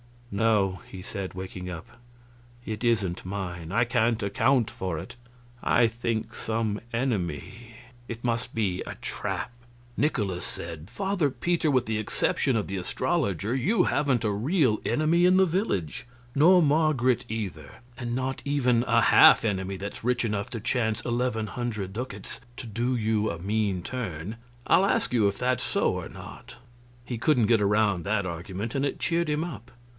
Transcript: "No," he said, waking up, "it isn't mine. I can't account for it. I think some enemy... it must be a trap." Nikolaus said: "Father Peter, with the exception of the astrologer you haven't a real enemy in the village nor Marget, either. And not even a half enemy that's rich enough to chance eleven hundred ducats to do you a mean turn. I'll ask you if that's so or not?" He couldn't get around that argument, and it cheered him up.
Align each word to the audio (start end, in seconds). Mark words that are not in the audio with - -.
"No," 0.33 0.79
he 0.89 1.01
said, 1.01 1.33
waking 1.33 1.69
up, 1.69 1.85
"it 2.65 2.83
isn't 2.85 3.25
mine. 3.25 3.71
I 3.73 3.83
can't 3.83 4.23
account 4.23 4.71
for 4.71 4.97
it. 4.97 5.15
I 5.61 5.87
think 5.87 6.33
some 6.33 6.79
enemy... 6.93 7.75
it 8.07 8.23
must 8.23 8.55
be 8.55 8.81
a 8.87 8.95
trap." 8.95 9.51
Nikolaus 9.97 10.45
said: 10.45 10.89
"Father 10.89 11.29
Peter, 11.29 11.69
with 11.69 11.85
the 11.85 11.97
exception 11.99 12.55
of 12.55 12.65
the 12.67 12.77
astrologer 12.77 13.53
you 13.53 13.83
haven't 13.83 14.23
a 14.23 14.31
real 14.31 14.79
enemy 14.85 15.25
in 15.25 15.35
the 15.37 15.45
village 15.45 16.07
nor 16.33 16.63
Marget, 16.63 17.25
either. 17.29 17.81
And 17.97 18.15
not 18.15 18.41
even 18.45 18.83
a 18.87 19.01
half 19.01 19.43
enemy 19.43 19.75
that's 19.75 20.03
rich 20.03 20.23
enough 20.25 20.49
to 20.51 20.61
chance 20.61 21.01
eleven 21.01 21.45
hundred 21.47 21.91
ducats 21.93 22.39
to 22.57 22.65
do 22.65 22.95
you 22.95 23.29
a 23.29 23.37
mean 23.37 23.83
turn. 23.83 24.37
I'll 24.65 24.85
ask 24.85 25.11
you 25.13 25.27
if 25.27 25.37
that's 25.37 25.63
so 25.63 25.91
or 25.93 26.09
not?" 26.09 26.55
He 27.05 27.17
couldn't 27.19 27.47
get 27.47 27.61
around 27.61 28.03
that 28.05 28.25
argument, 28.25 28.73
and 28.73 28.85
it 28.85 28.97
cheered 28.97 29.29
him 29.29 29.43
up. 29.43 29.69